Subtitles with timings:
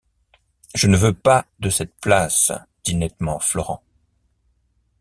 [0.73, 2.51] Je ne veux pas de cette place,
[2.83, 3.83] dit nettement Florent.